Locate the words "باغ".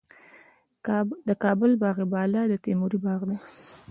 1.81-1.97, 3.05-3.21